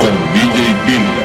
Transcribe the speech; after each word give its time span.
con 0.00 0.12
DJ 0.32 0.74
Bill. 0.86 1.19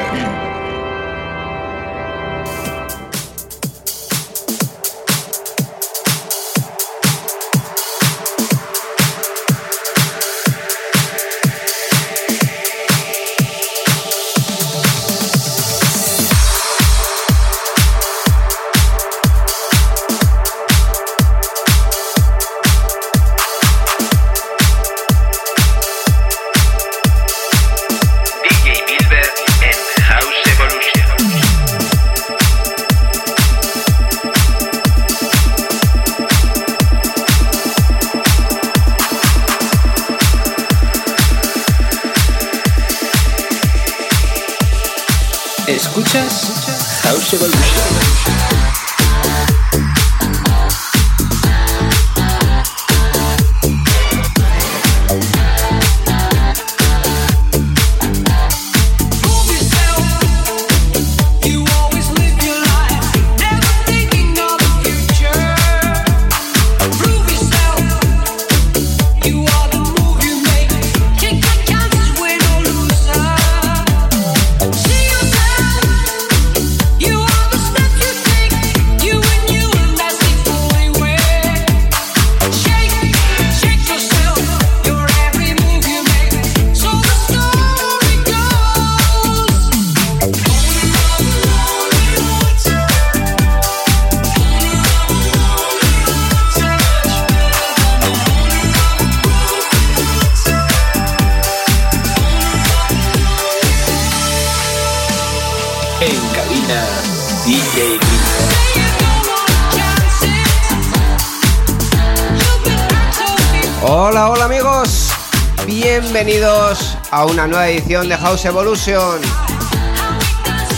Nueva 117.56 117.70
edición 117.70 118.06
de 118.06 118.18
House 118.18 118.44
Evolution. 118.44 119.18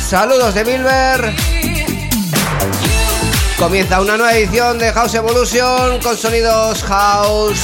Saludos 0.09 0.55
de 0.55 0.65
Milver. 0.65 1.35
Comienza 3.59 4.01
una 4.01 4.17
nueva 4.17 4.33
edición 4.35 4.79
de 4.79 4.93
House 4.93 5.15
Evolution 5.15 5.99
con 6.01 6.17
sonidos 6.17 6.85
house, 6.85 7.59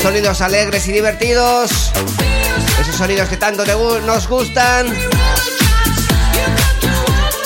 sonidos 0.00 0.40
alegres 0.40 0.88
y 0.88 0.92
divertidos. 0.92 1.92
Esos 2.80 2.96
sonidos 2.96 3.28
que 3.28 3.36
tanto 3.36 3.66
nos 4.06 4.26
gustan. 4.26 4.86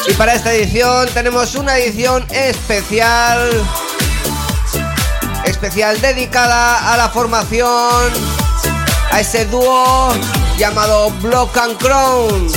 Y 0.08 0.12
para 0.12 0.34
esta 0.34 0.52
edición 0.52 1.08
tenemos 1.14 1.56
una 1.56 1.78
edición 1.78 2.24
especial 2.30 3.50
especial 5.44 6.00
dedicada 6.00 6.92
a 6.92 6.96
la 6.96 7.08
formación 7.08 8.12
a 9.10 9.18
ese 9.18 9.46
dúo 9.46 10.12
llamado 10.58 11.10
Block 11.20 11.56
and 11.58 11.76
Crown. 11.78 12.52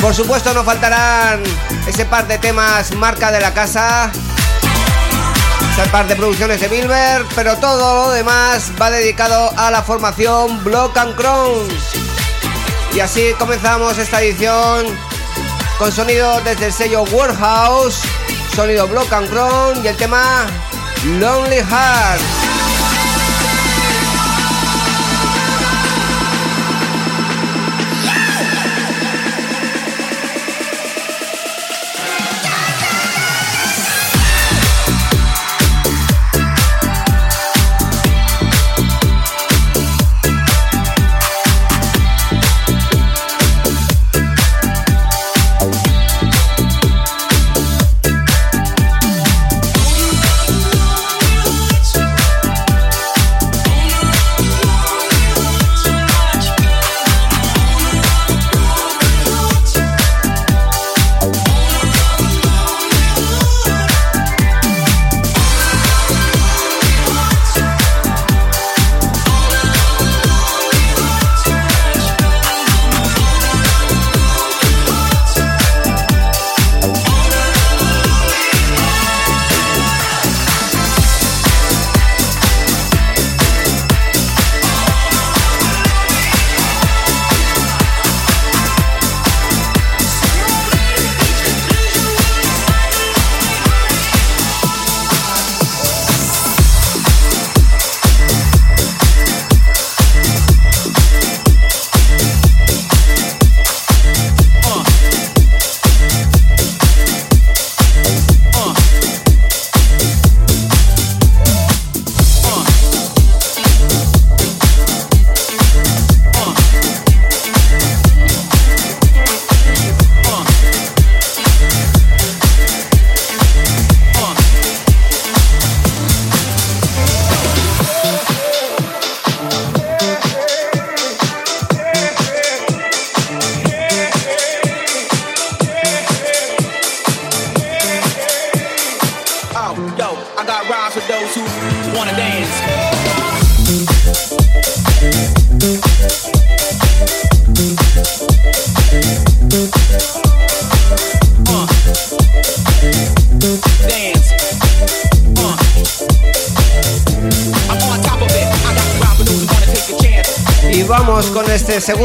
Por 0.00 0.14
supuesto 0.14 0.52
no 0.54 0.64
faltarán 0.64 1.42
ese 1.86 2.04
par 2.04 2.26
de 2.26 2.38
temas 2.38 2.92
marca 2.94 3.30
de 3.30 3.40
la 3.40 3.52
casa, 3.52 4.10
ese 5.72 5.88
par 5.90 6.06
de 6.08 6.16
producciones 6.16 6.60
de 6.60 6.68
Milber, 6.68 7.24
pero 7.34 7.56
todo 7.56 8.06
lo 8.06 8.10
demás 8.12 8.72
va 8.80 8.90
dedicado 8.90 9.52
a 9.56 9.70
la 9.70 9.82
formación 9.82 10.62
Block 10.64 10.96
and 10.96 11.14
Crown. 11.14 11.68
Y 12.94 13.00
así 13.00 13.34
comenzamos 13.38 13.98
esta 13.98 14.20
edición 14.20 14.86
con 15.78 15.92
sonido 15.92 16.40
desde 16.40 16.66
el 16.66 16.72
sello 16.72 17.02
Warehouse, 17.12 18.00
sonido 18.54 18.88
Block 18.88 19.12
and 19.12 19.30
Crown 19.30 19.84
y 19.84 19.88
el 19.88 19.96
tema 19.96 20.46
Lonely 21.04 21.58
Heart. 21.58 22.47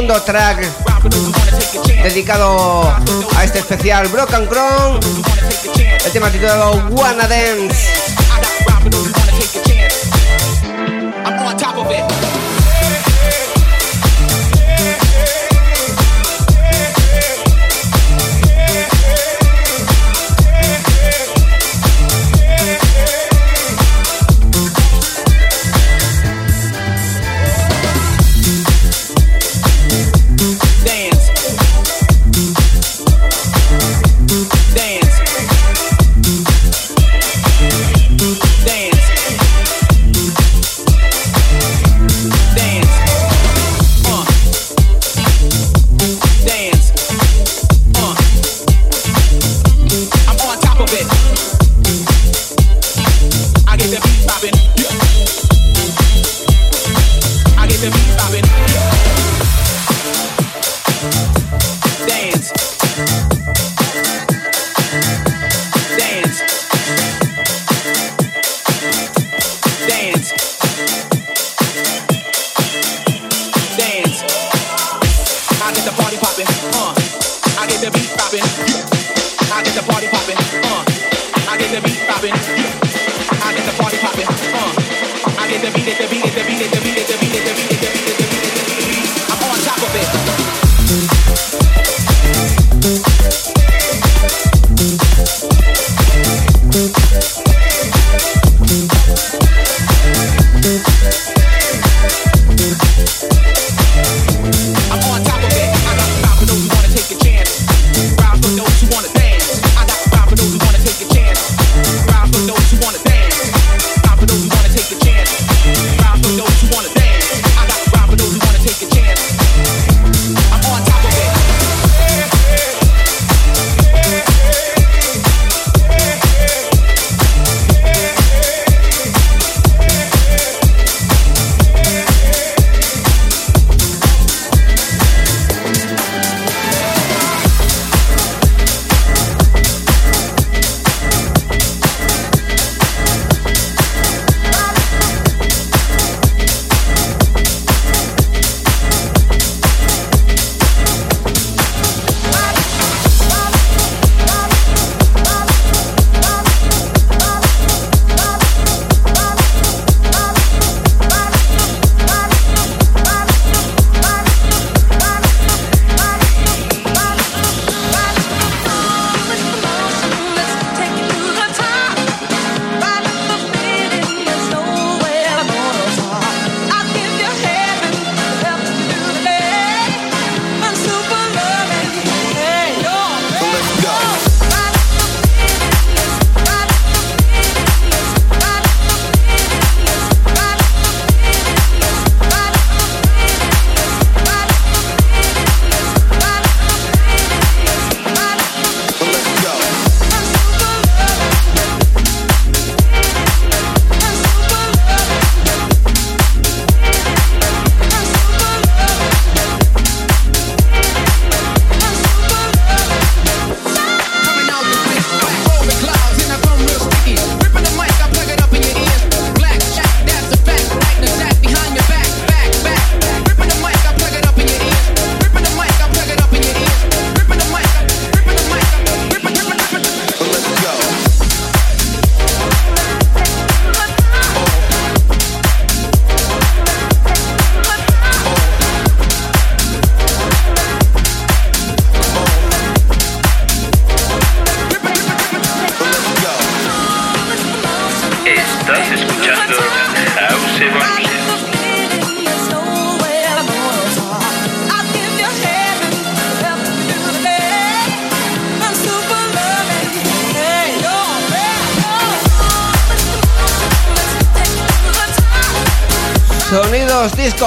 Segundo 0.04 0.22
track 0.24 0.60
dedicado 2.04 2.94
a 3.38 3.44
este 3.46 3.60
especial 3.60 4.06
Broken 4.10 4.48
Crown. 4.48 5.00
El 6.06 6.12
tema 6.12 6.30
titulado 6.30 6.90
Wanna 6.92 7.26
Dance. 7.26 8.03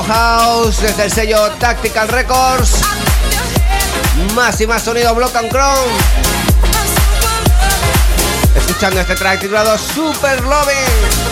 House 0.02 0.80
desde 0.80 1.04
el 1.04 1.12
sello 1.12 1.50
Tactical 1.58 2.08
Records. 2.08 2.80
Más 4.34 4.60
y 4.60 4.66
más 4.66 4.82
sonido 4.82 5.14
Block 5.14 5.34
and 5.36 5.50
Crown. 5.50 5.90
Escuchando 8.54 9.00
este 9.00 9.14
track 9.14 9.40
titulado 9.40 9.76
Super 9.78 10.42
Loving. 10.42 11.25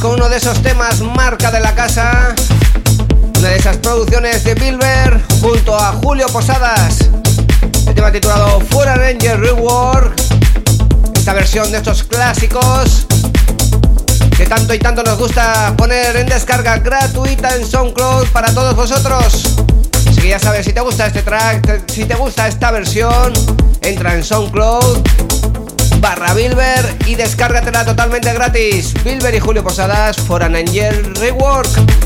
Con 0.00 0.12
uno 0.12 0.28
de 0.28 0.36
esos 0.36 0.60
temas 0.62 1.00
marca 1.00 1.50
de 1.50 1.60
la 1.60 1.74
casa. 1.74 2.34
Una 3.38 3.48
de 3.48 3.56
esas 3.56 3.76
producciones 3.78 4.42
de 4.44 4.54
Bilber 4.54 5.20
junto 5.40 5.76
a 5.76 5.92
Julio 5.92 6.26
Posadas. 6.28 7.08
El 7.86 7.94
tema 7.94 8.10
titulado 8.10 8.60
Fuera 8.60 8.94
Ranger 8.96 9.38
Reward. 9.38 10.12
Esta 11.14 11.34
versión 11.34 11.70
de 11.70 11.78
estos 11.78 12.02
clásicos 12.04 13.06
que 14.36 14.46
tanto 14.46 14.74
y 14.74 14.78
tanto 14.78 15.02
nos 15.02 15.18
gusta 15.18 15.74
poner 15.76 16.16
en 16.16 16.26
descarga 16.26 16.78
gratuita 16.78 17.56
en 17.56 17.66
SoundCloud 17.66 18.28
para 18.28 18.52
todos 18.52 18.74
vosotros. 18.74 19.56
Así 20.08 20.20
que 20.20 20.28
ya 20.28 20.38
sabes, 20.38 20.66
si 20.66 20.72
te 20.72 20.80
gusta 20.80 21.06
este 21.06 21.22
track, 21.22 21.90
si 21.90 22.04
te 22.04 22.14
gusta 22.14 22.48
esta 22.48 22.70
versión, 22.70 23.32
entra 23.82 24.14
en 24.14 24.22
SoundCloud 24.22 25.25
barra 26.08 26.34
Bilber 26.34 26.96
y 27.06 27.16
descárgatela 27.16 27.84
totalmente 27.84 28.32
gratis. 28.32 28.94
Bilber 29.02 29.34
y 29.34 29.40
Julio 29.40 29.64
Posadas 29.64 30.16
for 30.16 30.40
an 30.40 30.54
Angel 30.54 31.16
Rework. 31.16 32.05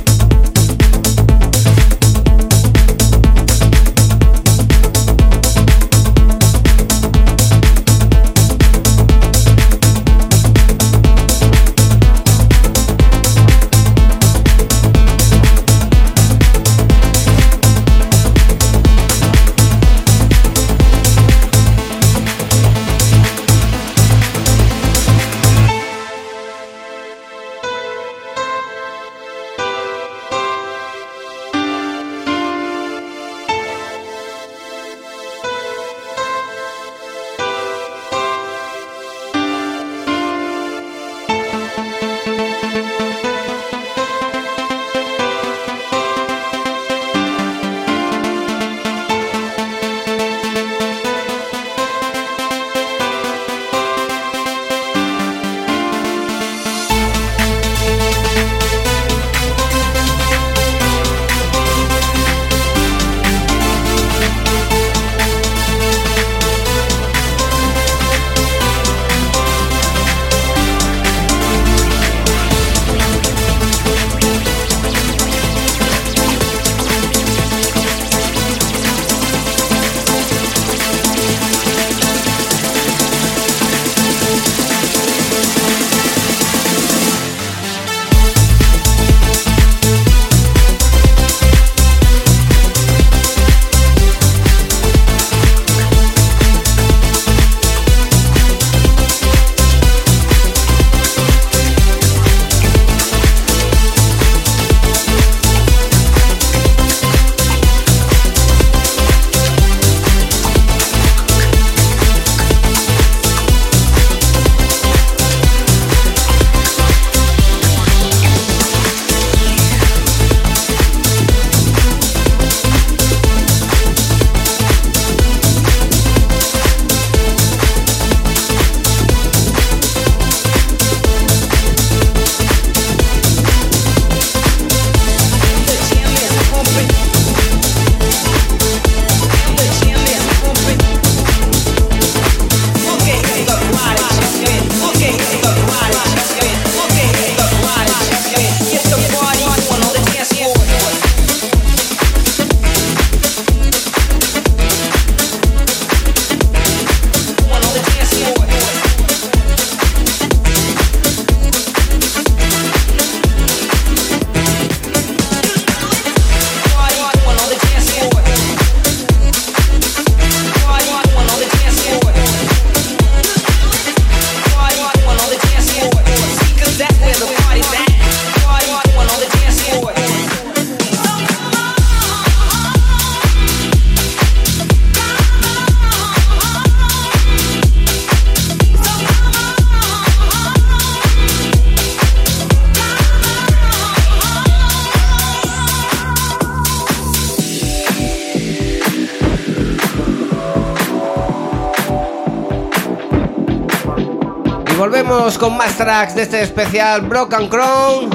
Con 205.41 205.57
más 205.57 205.75
tracks 205.75 206.15
de 206.15 206.23
este 206.23 206.43
especial 206.43 207.01
Broken 207.01 207.49
Crown. 207.49 208.11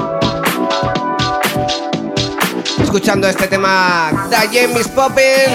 Escuchando 2.80 3.26
este 3.26 3.48
tema 3.48 4.28
The 4.30 4.36
Jam 4.36 4.76
is 4.78 4.86
Popping. 4.86 5.50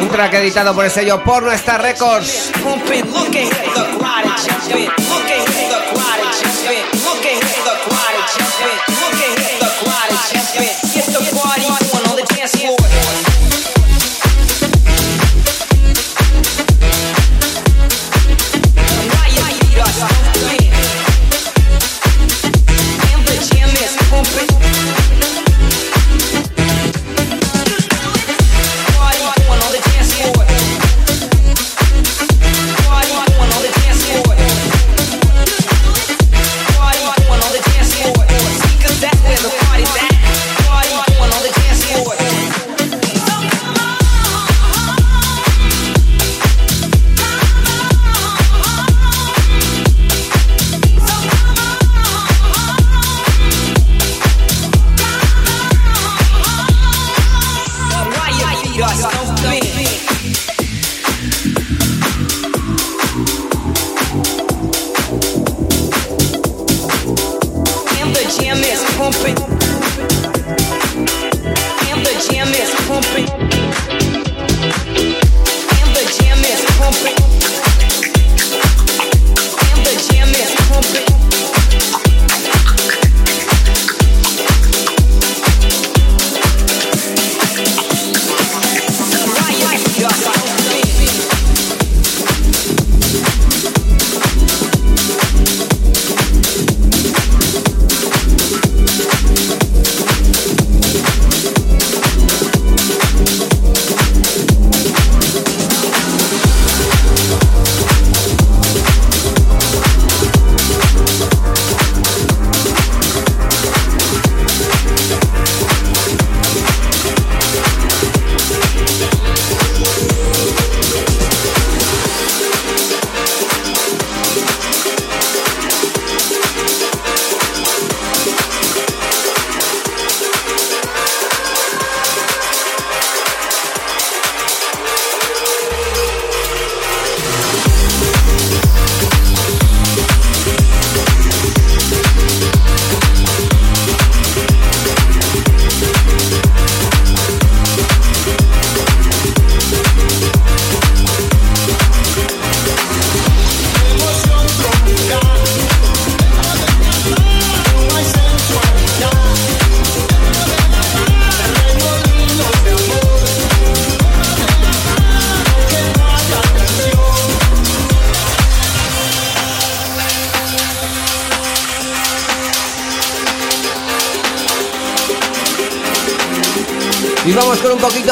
Un 0.00 0.08
track 0.10 0.34
editado 0.34 0.72
por 0.76 0.84
el 0.84 0.90
sello 0.92 1.22
Porno 1.24 1.50
Star 1.50 1.82
Records. 1.82 2.52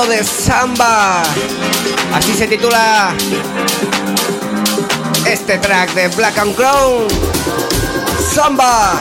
De 0.09 0.23
samba. 0.25 1.23
Así 2.15 2.35
se 2.35 2.47
titula 2.47 3.15
este 5.27 5.59
track 5.59 5.95
de 5.95 6.09
Black 6.09 6.39
and 6.39 6.55
Crown. 6.55 7.09
Samba. 8.35 9.01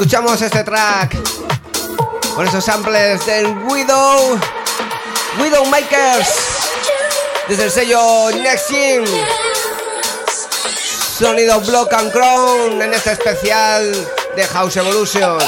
Escuchamos 0.00 0.40
este 0.40 0.64
track 0.64 1.14
con 2.34 2.48
esos 2.48 2.64
samples 2.64 3.26
del 3.26 3.48
Widow, 3.68 4.40
Widow 5.38 5.66
Makers, 5.66 6.30
desde 7.46 7.64
el 7.64 7.70
sello 7.70 8.30
Next 8.30 8.68
Team. 8.68 9.04
Sonido 11.18 11.60
Block 11.60 11.92
and 11.92 12.10
Crown 12.12 12.80
en 12.80 12.94
este 12.94 13.12
especial 13.12 13.92
de 14.36 14.46
House 14.46 14.78
Evolution. 14.78 15.38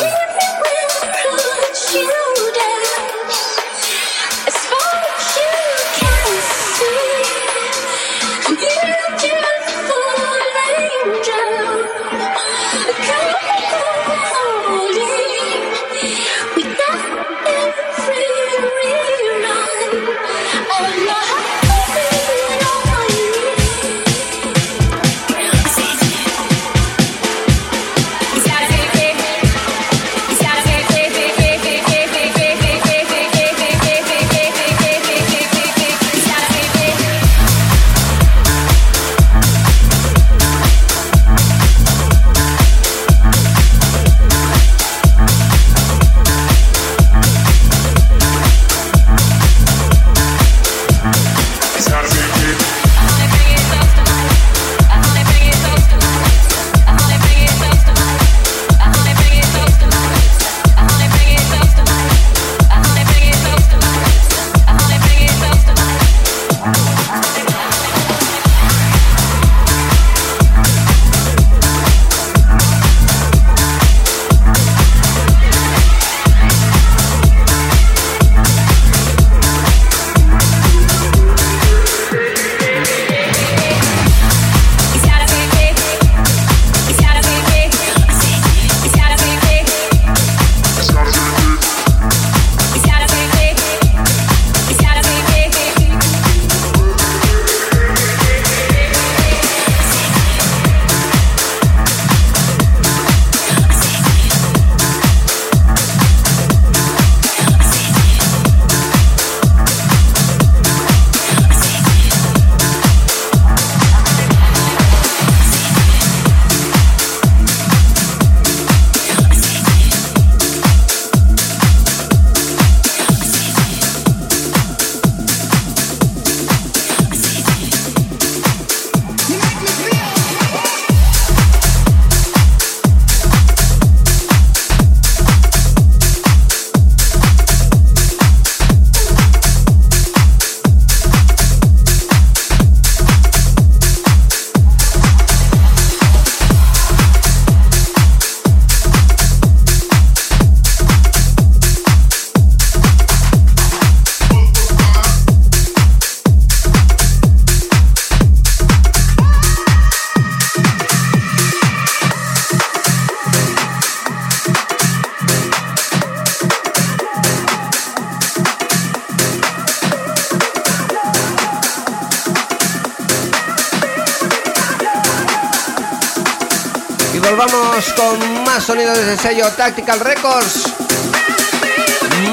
Sello 179.23 179.49
Tactical 179.53 180.01
Records. 180.01 180.65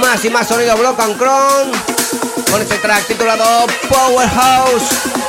Más 0.02 0.26
y 0.26 0.30
más 0.32 0.48
sonido 0.48 0.76
Block 0.76 1.00
and 1.00 1.18
Cron. 1.18 1.72
Con 2.50 2.62
este 2.64 2.78
track 2.80 3.06
titulado 3.06 3.68
Powerhouse. 3.88 5.29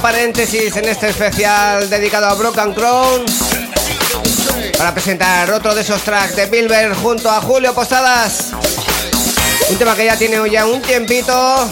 Paréntesis 0.00 0.74
en 0.76 0.88
este 0.88 1.10
especial 1.10 1.90
dedicado 1.90 2.26
a 2.26 2.34
Broken 2.34 2.72
Crown 2.72 3.24
para 4.78 4.94
presentar 4.94 5.50
otro 5.50 5.74
de 5.74 5.82
esos 5.82 6.00
tracks 6.02 6.36
de 6.36 6.46
Bilber 6.46 6.94
junto 6.94 7.30
a 7.30 7.40
Julio 7.40 7.74
Posadas. 7.74 8.50
Un 9.68 9.76
tema 9.76 9.94
que 9.94 10.06
ya 10.06 10.16
tiene 10.16 10.38
ya 10.50 10.66
un 10.66 10.80
tiempito. 10.80 11.68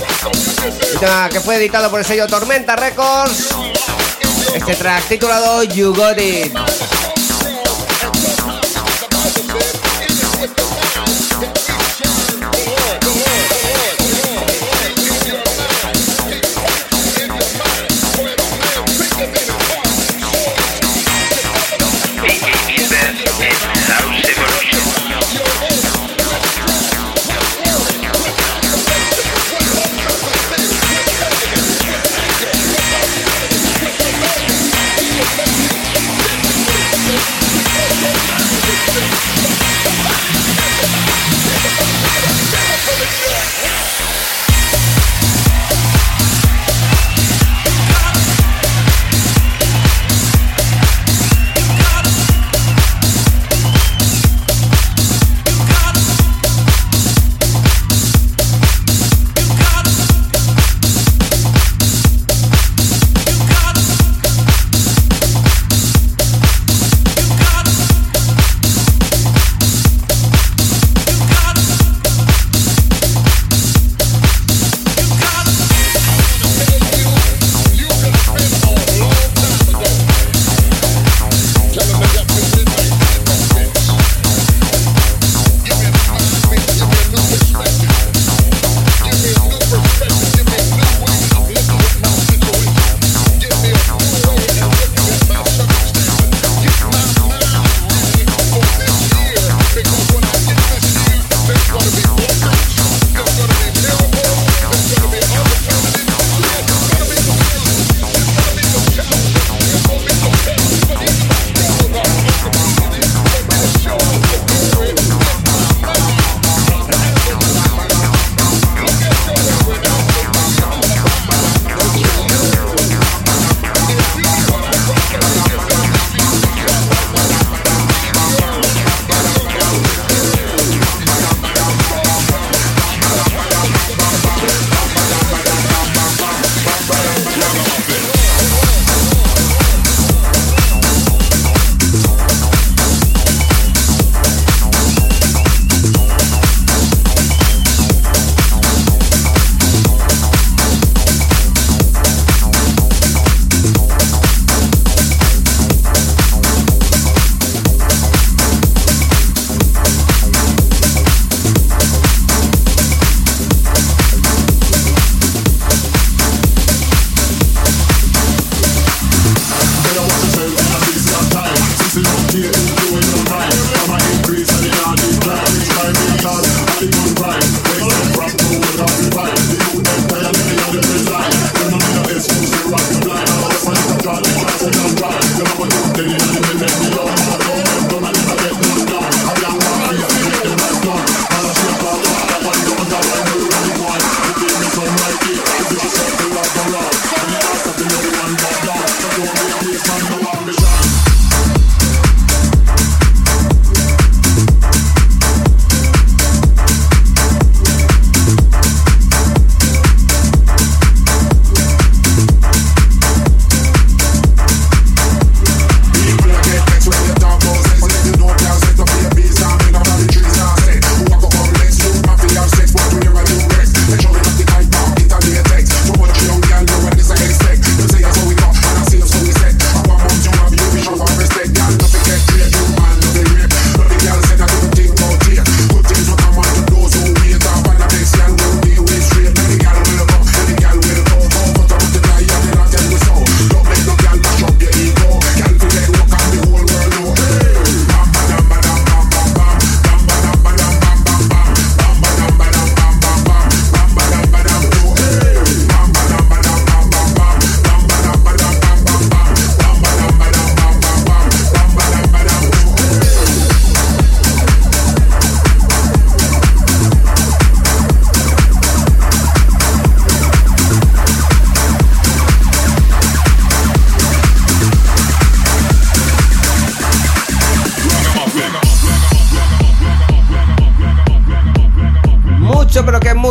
Un 0.94 1.00
tema 1.00 1.28
que 1.30 1.40
fue 1.40 1.56
editado 1.56 1.90
por 1.90 2.00
el 2.00 2.06
sello 2.06 2.26
Tormenta 2.26 2.76
Records. 2.76 3.48
Este 4.54 4.74
track 4.74 5.08
titulado 5.08 5.62
You 5.62 5.94
Got 5.94 6.18
It. 6.18 6.52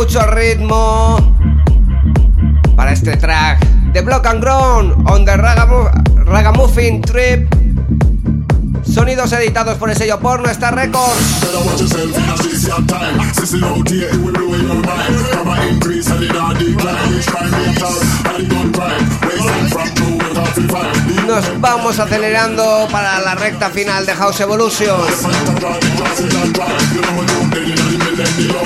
Mucho 0.08 0.26
ritmo 0.30 1.18
para 2.74 2.92
este 2.92 3.14
track 3.18 3.60
Block 4.02 4.24
and 4.24 4.40
Ground 4.40 5.06
on 5.10 5.26
the 5.26 5.36
Ragamuffin 5.36 7.02
Trip. 7.02 7.46
Sonidos 8.82 9.30
editados 9.32 9.76
por 9.76 9.90
el 9.90 9.96
sello 9.98 10.18
Porno 10.18 10.48
Star 10.48 10.74
Records. 10.74 11.44
Nos 21.26 21.60
vamos 21.60 21.98
acelerando 21.98 22.88
para 22.90 23.20
la 23.20 23.34
recta 23.34 23.68
final 23.68 24.06
de 24.06 24.14
House 24.14 24.40
Evolution. 24.40 24.96
Right. 28.18 28.58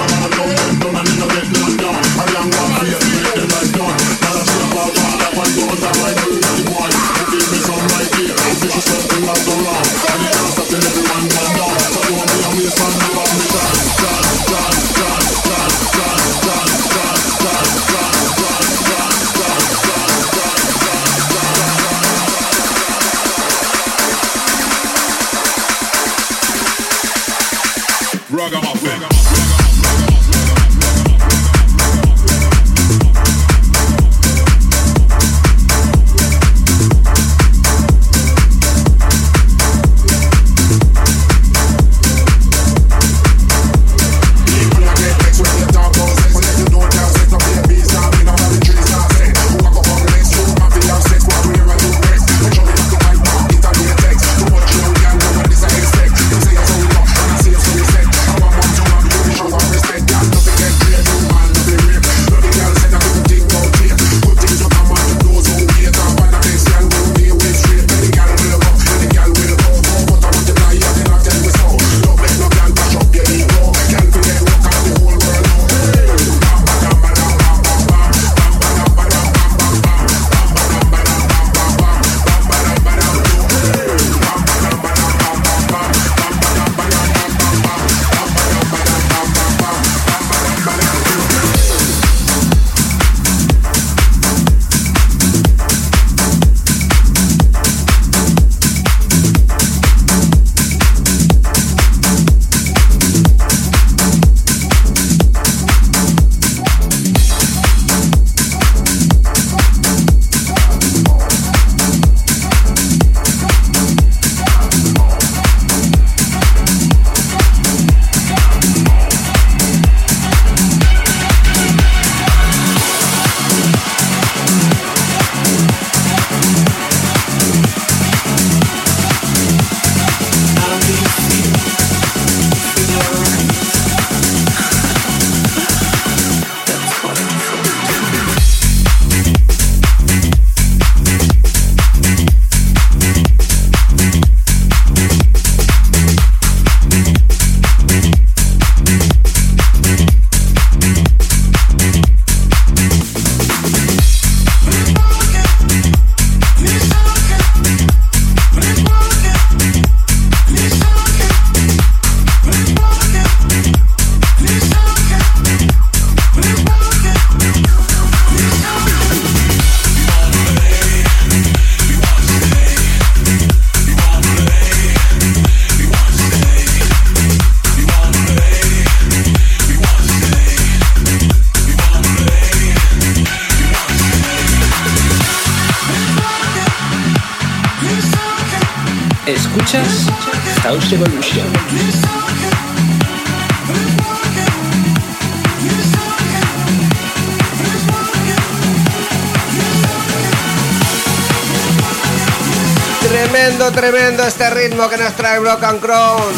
Tremendo 203.70 204.24
este 204.24 204.50
ritmo 204.50 204.88
que 204.88 204.96
nos 204.96 205.14
trae 205.14 205.38
Brock 205.38 205.62
and 205.62 205.80
Crown. 205.80 206.32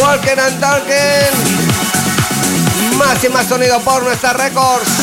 Walking 0.00 0.38
and 0.38 0.60
Talking. 0.60 1.32
Más 2.98 3.22
y 3.24 3.28
más 3.28 3.46
sonido 3.46 3.80
por 3.80 4.02
nuestra 4.02 4.32
Records. 4.32 5.01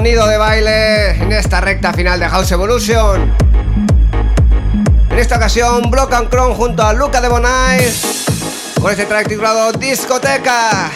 Sonido 0.00 0.26
de 0.26 0.38
baile 0.38 1.10
en 1.10 1.30
esta 1.30 1.60
recta 1.60 1.92
final 1.92 2.18
de 2.18 2.26
House 2.26 2.50
Evolution. 2.52 3.30
En 5.10 5.18
esta 5.18 5.36
ocasión, 5.36 5.90
Block 5.90 6.14
and 6.14 6.34
junto 6.56 6.82
a 6.82 6.94
Luca 6.94 7.20
de 7.20 7.28
Bonais 7.28 8.24
con 8.80 8.90
este 8.90 9.04
track 9.04 9.28
titulado 9.28 9.72
Discoteca. 9.72 10.90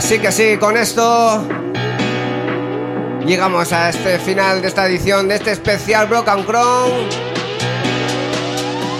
Y 0.00 0.02
ahora 0.02 0.14
sí 0.14 0.18
que 0.18 0.32
sí, 0.32 0.56
con 0.56 0.78
esto 0.78 1.46
llegamos 3.26 3.70
a 3.70 3.90
este 3.90 4.18
final 4.18 4.62
de 4.62 4.68
esta 4.68 4.86
edición 4.86 5.28
de 5.28 5.34
este 5.34 5.52
especial 5.52 6.06
Broken 6.06 6.44
Crown. 6.44 7.06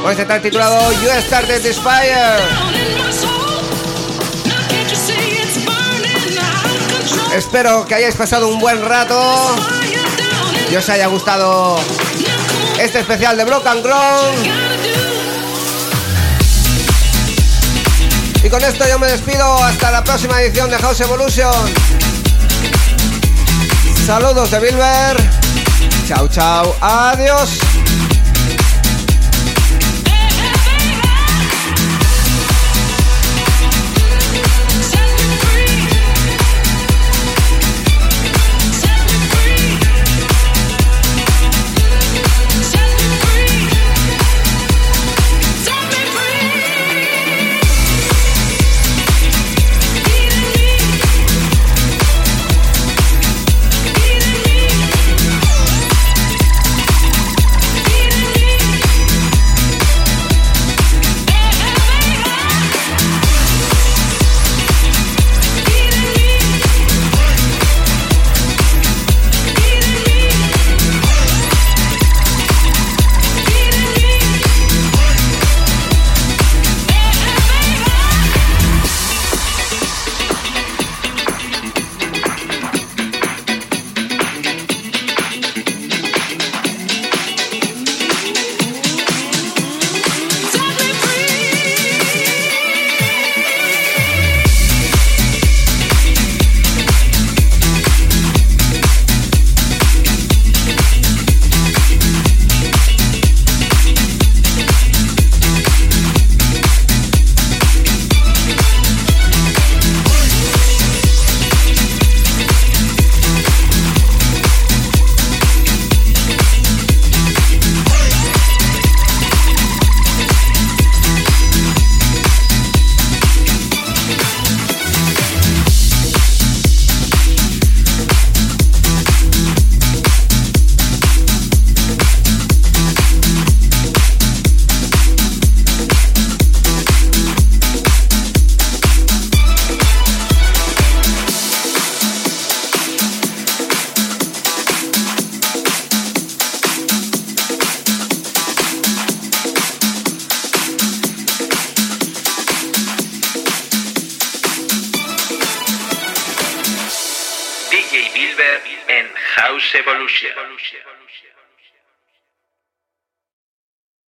Con 0.02 0.10
este 0.10 0.26
tal 0.26 0.42
titulado 0.42 0.92
You 0.92 1.08
Started 1.22 1.62
This 1.62 1.80
Fire. 1.80 2.38
Espero 7.34 7.86
que 7.86 7.94
hayáis 7.94 8.16
pasado 8.16 8.48
un 8.48 8.60
buen 8.60 8.84
rato 8.84 9.56
y 10.70 10.76
os 10.76 10.86
haya 10.90 11.06
gustado 11.06 11.78
este 12.78 13.00
especial 13.00 13.38
de 13.38 13.44
Broken 13.44 13.82
Ground. 13.82 14.69
Y 18.42 18.48
con 18.48 18.62
esto 18.64 18.84
yo 18.88 18.98
me 18.98 19.06
despido 19.06 19.44
hasta 19.62 19.90
la 19.90 20.02
próxima 20.02 20.40
edición 20.40 20.70
de 20.70 20.78
House 20.78 21.00
Evolution. 21.00 21.54
Saludos 24.06 24.50
de 24.50 24.60
Bilber. 24.60 25.16
Chao, 26.08 26.26
chao. 26.28 26.74
Adiós. 26.80 27.69